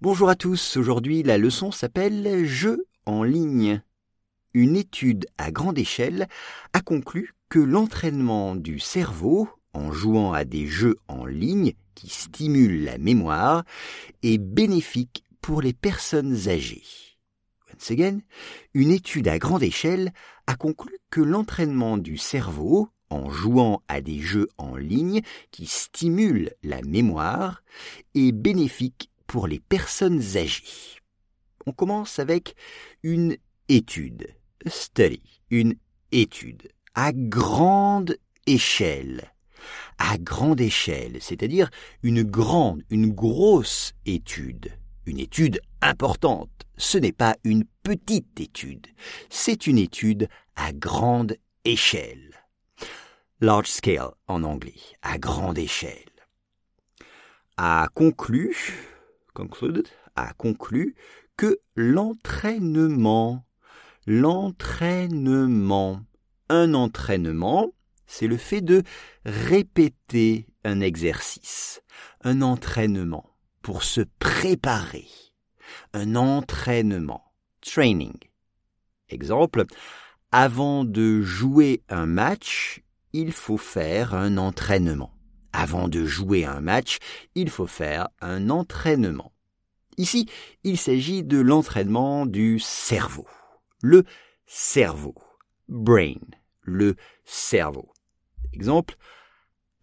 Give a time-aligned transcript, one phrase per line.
[0.00, 3.82] Bonjour à tous, aujourd'hui la leçon s'appelle Jeux en ligne.
[4.54, 6.28] Une étude à grande échelle
[6.72, 12.84] a conclu que l'entraînement du cerveau en jouant à des jeux en ligne qui stimulent
[12.84, 13.64] la mémoire
[14.22, 16.84] est bénéfique pour les personnes âgées.
[17.74, 18.20] Once again,
[18.74, 20.12] une étude à grande échelle
[20.46, 26.52] a conclu que l'entraînement du cerveau en jouant à des jeux en ligne qui stimulent
[26.62, 27.64] la mémoire
[28.14, 30.64] est bénéfique pour les personnes âgées.
[31.66, 32.56] On commence avec
[33.04, 33.36] une
[33.68, 34.34] étude,
[34.66, 35.74] a study, une
[36.10, 39.30] étude à grande échelle.
[39.98, 41.70] À grande échelle, c'est-à-dire
[42.02, 44.72] une grande, une grosse étude,
[45.04, 46.66] une étude importante.
[46.76, 48.86] Ce n'est pas une petite étude,
[49.28, 52.34] c'est une étude à grande échelle.
[53.40, 56.08] Large scale en anglais, à grande échelle.
[57.56, 58.56] A conclu,
[59.38, 60.96] concluded, a conclu
[61.36, 63.44] que l'entraînement,
[64.06, 66.00] l'entraînement,
[66.48, 67.72] un entraînement,
[68.06, 68.82] c'est le fait de
[69.24, 71.82] répéter un exercice,
[72.22, 75.06] un entraînement pour se préparer,
[75.92, 78.16] un entraînement, training.
[79.08, 79.64] Exemple,
[80.32, 85.14] avant de jouer un match, il faut faire un entraînement.
[85.52, 86.98] Avant de jouer un match,
[87.34, 89.32] il faut faire un entraînement.
[89.98, 90.26] Ici,
[90.62, 93.26] il s'agit de l'entraînement du cerveau.
[93.82, 94.04] Le
[94.46, 95.14] cerveau.
[95.68, 96.20] Brain.
[96.62, 97.88] Le cerveau.
[98.52, 98.96] Exemple,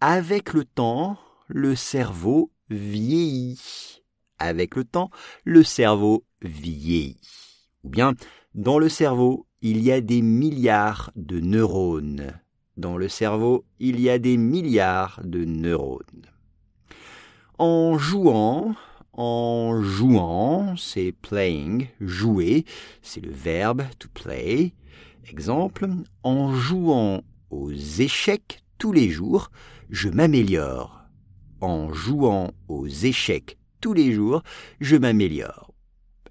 [0.00, 4.02] avec le temps, le cerveau vieillit.
[4.38, 5.10] Avec le temps,
[5.44, 7.20] le cerveau vieillit.
[7.84, 8.14] Ou bien,
[8.54, 12.40] dans le cerveau, il y a des milliards de neurones.
[12.76, 16.26] Dans le cerveau, il y a des milliards de neurones.
[17.58, 18.74] En jouant,
[19.16, 22.64] en jouant, c'est playing, jouer,
[23.02, 24.74] c'est le verbe to play.
[25.28, 25.88] Exemple,
[26.22, 29.50] en jouant aux échecs tous les jours,
[29.90, 31.02] je m'améliore.
[31.60, 34.42] En jouant aux échecs tous les jours,
[34.80, 35.72] je m'améliore.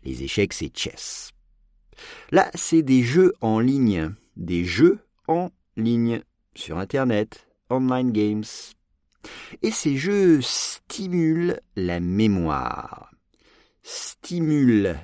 [0.04, 1.32] Les échecs, c'est chess.
[2.32, 4.14] Là, c'est des jeux en ligne.
[4.38, 6.22] Des jeux en ligne
[6.54, 8.44] sur Internet, online games.
[9.62, 13.12] Et ces jeux stimulent la mémoire.
[13.84, 14.98] Stimulent,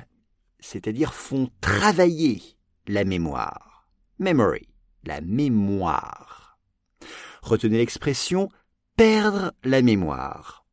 [0.60, 2.42] c'est-à-dire font travailler
[2.88, 3.90] la mémoire.
[4.20, 4.68] Memory,
[5.04, 6.60] la mémoire.
[7.42, 8.50] Retenez l'expression
[8.96, 10.66] perdre la mémoire.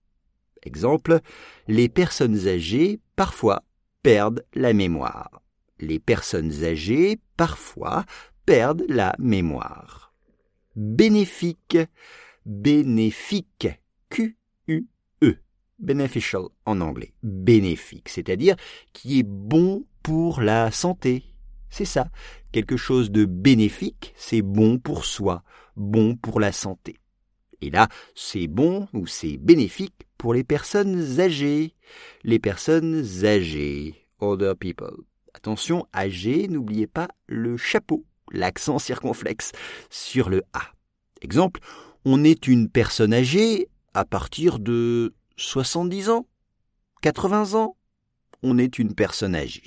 [0.63, 1.21] Exemple,
[1.67, 3.63] les personnes âgées parfois
[4.03, 5.43] perdent la mémoire.
[5.81, 8.05] Les personnes âgées parfois
[8.45, 10.09] perdent la mémoire
[10.79, 11.79] bénéfique,
[12.49, 13.69] bénéfique,
[14.09, 15.37] Q-U-E,
[15.79, 18.57] beneficial en anglais, bénéfique, c'est-à-dire
[18.93, 21.25] qui est bon pour la santé.
[21.69, 22.11] C'est ça,
[22.51, 25.45] quelque chose de bénéfique, c'est bon pour soi,
[25.77, 26.97] bon pour la santé.
[27.61, 31.75] Et là, c'est bon ou c'est bénéfique pour les personnes âgées.
[32.23, 34.97] Les personnes âgées, older people.
[35.35, 39.53] Attention, âgées, n'oubliez pas le chapeau l'accent circonflexe
[39.91, 40.63] sur le A.
[41.21, 41.61] Exemple,
[42.11, 46.27] on est une personne âgée à partir de 70 ans,
[47.03, 47.77] 80 ans,
[48.43, 49.63] on est une personne âgée.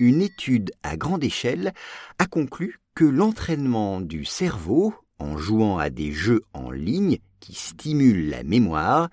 [0.00, 1.72] Une étude à grande échelle
[2.18, 8.28] a conclu que l'entraînement du cerveau en jouant à des jeux en ligne qui stimulent
[8.28, 9.10] la mémoire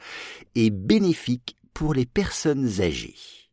[0.55, 3.46] est bénéfique pour les personnes âgées.